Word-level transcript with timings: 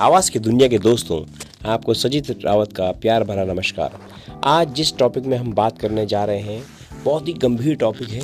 आवाज़ 0.00 0.30
की 0.30 0.38
दुनिया 0.38 0.66
के 0.68 0.78
दोस्तों, 0.78 1.16
आपको 1.70 1.94
सजीत 1.94 2.30
रावत 2.44 2.72
का 2.72 2.90
प्यार 2.92 3.24
भरा 3.24 3.44
नमस्कार। 3.44 3.98
आज 4.44 4.74
जिस 4.74 4.96
टॉपिक 4.96 5.24
में 5.24 5.36
हम 5.36 5.52
बात 5.52 5.78
करने 5.78 6.04
जा 6.06 6.24
रहे 6.24 6.38
हैं, 6.38 6.62
बहुत 7.04 7.28
ही 7.28 7.32
गंभीर 7.32 7.76
टॉपिक 7.76 8.08
है 8.08 8.22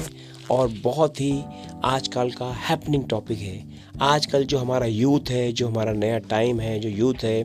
और 0.50 0.68
बहुत 0.84 1.20
ही 1.20 1.42
आजकल 1.84 2.30
का 2.30 2.52
हैपनिंग 2.68 3.08
टॉपिक 3.08 3.38
है। 3.38 3.58
आजकल 4.00 4.44
जो 4.44 4.58
हमारा 4.58 4.86
यूथ 4.86 5.30
है, 5.30 5.52
जो 5.52 5.68
हमारा 5.68 5.92
नया 5.92 6.18
टाइम 6.18 6.60
है, 6.60 6.78
जो 6.80 6.88
यूथ 6.88 7.24
है 7.24 7.44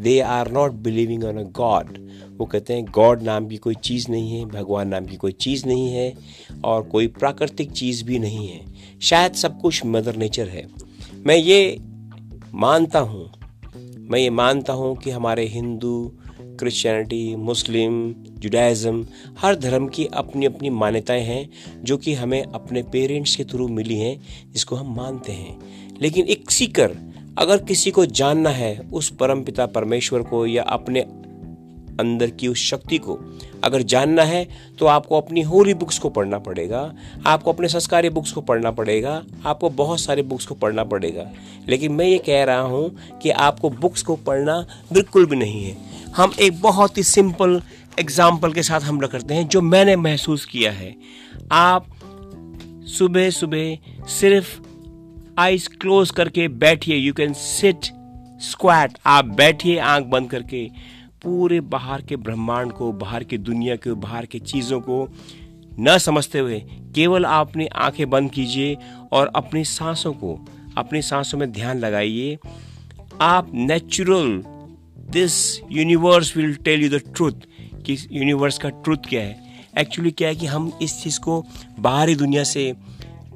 they 0.00 0.18
are 0.20 0.52
not 0.52 0.72
believing 0.72 1.24
on 1.24 1.38
a 1.38 1.48
god 1.52 1.98
वो 2.38 2.46
कहते 2.46 2.74
हैं 2.74 2.84
गॉड 2.84 3.22
नाम 3.22 3.48
की 3.48 3.56
कोई 3.56 3.74
चीज़ 3.74 4.10
नहीं 4.10 4.38
है, 4.38 4.44
भगवान 4.46 4.88
नाम 4.88 5.06
की 5.06 5.16
कोई 5.16 5.32
चीज़ 5.32 5.66
नहीं 5.66 5.88
है 5.88 6.12
और 6.64 6.82
कोई 6.82 7.06
प्राकृतिक 7.06 7.72
चीज़ 7.72 8.04
भी 8.04 8.18
नहीं 8.18 8.48
है। 8.48 8.64
शायद 9.02 9.32
सब 9.34 9.60
कुछ 9.60 9.86
मदर 9.86 10.16
नेचर 10.16 10.48
है। 10.48 10.66
मैं 11.26 11.36
ये 11.36 11.78
मानता 12.54 12.98
हूँ 12.98 13.30
मैं 14.10 14.18
ये 14.18 14.30
मानता 14.30 14.72
हूँ 14.72 14.96
कि 14.96 15.10
हमारे 15.10 15.46
हिंदू, 15.46 16.12
क्रिश्चियनिटी, 16.40 17.36
मुस्लिम, 17.36 18.14
जुडाइज़म, 18.38 19.06
हर 19.38 19.56
धर्म 19.56 19.88
की 19.88 20.06
अपनी 20.06 20.46
अपनी 20.46 20.70
मान्यताएँ 20.70 21.22
हैं, 21.22 21.50
जो 21.84 21.96
कि 21.96 22.14
हमें 22.14 22.42
अपने 22.42 22.82
पेरेंट्स 22.82 23.36
के 23.36 23.44
थ्रू 23.44 23.68
मिली 23.68 23.98
हैं, 23.98 24.22
जिसको 24.52 24.76
हम 24.76 24.96
मानते 24.96 25.32
हैं। 25.32 25.60
लेकिन 26.02 26.26
एक 26.26 26.50
सीकर, 26.50 26.96
अगर 27.38 27.62
किसी 27.62 27.90
को 27.90 28.06
जानना 28.06 28.50
है, 28.50 28.78
उस 28.92 29.10
परम 29.10 29.42
पिता 29.42 29.66
परमेश्वर 29.66 30.22
को 30.22 30.46
या 30.46 30.62
अपने 30.62 31.06
अंदर 32.00 32.30
की 32.30 32.48
उस 32.48 32.58
शक्ति 32.60 32.98
को। 32.98 33.18
अगर 33.64 33.82
जानना 33.82 34.22
है 34.22 34.46
तो 34.78 34.86
आपको 34.86 35.16
अपनी 35.16 35.42
होली 35.42 35.74
बुक्स 35.74 35.98
को 35.98 36.08
पढ़ना 36.08 36.38
पड़ेगा। 36.38 36.80
आपको 37.26 37.52
अपने 37.52 37.68
संस्कारी 37.68 38.08
बुक्स 38.10 38.32
को 38.32 38.40
पढ़ना 38.40 38.70
पड़ेगा। 38.70 39.22
आपको 39.46 39.70
बहुत 39.72 40.00
सारे 40.00 40.22
बुक्स 40.22 40.46
को 40.46 40.54
पढ़ना 40.54 40.84
पड़ेगा। 40.84 41.30
लेकिन 41.68 41.92
मैं 41.92 42.06
ये 42.06 42.18
कह 42.18 42.44
रहा 42.44 42.60
हूँ 42.60 43.18
कि 43.22 43.30
आपको 43.30 43.70
बुक्स 43.70 44.02
को 44.02 44.16
पढ़ना 44.16 44.60
बिल्कुल 44.92 45.26
भी 45.26 45.36
नहीं 45.36 45.64
है। 45.64 45.76
हम 46.16 46.32
एक 46.40 46.60
बहुत 46.60 46.98
ही 46.98 47.02
सिंपल 47.02 47.60
एग्ज़ाम्पल 47.98 48.52
के 48.52 48.62
साथ 48.62 48.80
हम 48.80 48.98
करते 49.00 49.34
हैं, 49.34 49.48
जो 49.48 49.60
मैंने 49.60 49.96
महसूस 49.96 50.44
किया 50.44 50.72
है। 50.72 50.94
आप 51.52 51.86
सुबह 52.88 53.30
सुबह 53.30 54.06
सिर्फ़ 54.10 54.58
आइज़ 55.38 55.68
क्लोज 55.80 56.10
करके 56.10 56.46
बैठिए। 56.48 56.96
यू 56.96 57.12
कैन 57.12 57.32
सिट 57.32 57.86
स्क्वाट 58.42 58.98
आप 59.06 59.24
बैठिए 59.26 59.78
आँख 59.78 60.04
बंद 60.04 60.30
करके। 60.30 60.68
पूरे 61.24 61.60
बाहर 61.60 62.02
के 62.02 62.16
ब्रह्मांड 62.16 62.72
को, 62.72 62.92
बाहर 62.92 63.24
की 63.24 63.38
दुनिया 63.38 63.76
को, 63.76 63.94
बाहर 63.94 64.26
के 64.26 64.38
चीज़ों 64.38 64.80
को 64.80 65.08
न 65.80 65.98
समझते 65.98 66.38
हुए 66.38 66.60
केवल 66.94 67.26
आप 67.26 67.48
अपनी 67.48 67.66
आँखें 67.66 68.10
बंद 68.10 68.30
कीजिए 68.30 68.76
और 69.12 69.32
अपनी 69.36 69.64
सांसों 69.64 70.12
को, 70.12 70.46
अपनी 70.76 71.02
सांसों 71.02 71.38
में 71.38 71.52
ध्यान 71.52 71.78
लगाइए। 71.78 72.38
आप 73.20 73.50
natural 73.54 74.42
this 75.10 75.60
universe 75.70 76.36
will 76.36 76.54
tell 76.54 76.82
you 76.82 76.98
the 76.98 77.02
truth 77.16 77.32
कि 77.86 78.08
यूनिवर्स 78.12 78.58
का 78.58 78.68
ट्रूथ 78.68 78.96
क्या 79.08 79.22
है? 79.22 79.44
एक्चुअली 79.78 80.10
क्या 80.10 80.28
है 80.28 80.36
कि 80.36 80.46
हम 80.46 80.78
इस 80.82 81.02
चीज़ 81.02 81.20
को 81.20 81.44
बाहरी 81.80 82.14
दुनिया 82.14 82.44
से 82.44 82.74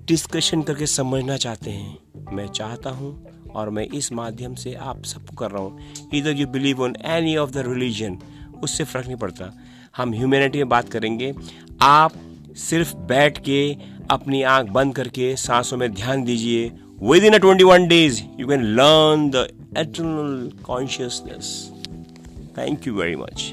डिस्कशन 0.05 0.63
करके 0.63 0.87
समझना 0.87 1.37
चाहते 1.37 1.71
हैं? 1.71 1.99
मैं 2.33 2.47
चाहता 2.47 2.91
हूँ 2.91 3.28
और 3.55 3.71
मैं 3.71 3.87
इस 3.87 4.13
माध्यम 4.13 4.55
से 4.55 4.75
आप 4.75 5.05
सबको 5.05 5.37
कर 5.37 5.51
रहा 5.51 5.63
हूँ। 5.63 5.81
इधर 6.15 6.33
you 6.33 6.47
believe 6.47 6.83
on 6.83 6.97
any 7.05 7.37
of 7.37 7.51
the 7.51 7.65
religion 7.67 8.19
उससे 8.63 8.85
फ़र्क 8.85 9.07
नहीं 9.07 9.17
पड़ता। 9.17 9.53
हम 9.97 10.15
ह्यूमैनिटी 10.15 10.59
में 10.59 10.69
बात 10.69 10.89
करेंगे। 10.89 11.35
आप 11.81 12.13
सिर्फ़ 12.57 12.97
बैठ 12.97 13.39
के 13.39 13.77
अपनी 14.11 14.43
आँख 14.43 14.69
बंद 14.71 14.95
करके 14.95 15.35
सांसों 15.37 15.77
में 15.77 15.93
ध्यान 15.95 16.25
दीजिए। 16.25 16.73
Within 17.25 17.33
a 17.33 17.39
twenty 17.39 17.65
one 17.65 17.87
days 17.89 18.23
you 18.41 18.47
can 18.47 18.63
learn 18.77 19.31
the 19.31 19.49
eternal 19.79 20.51
consciousness 20.65 21.73
thank 22.59 22.87
you 22.87 22.95
very 22.95 23.17
much 23.17 23.53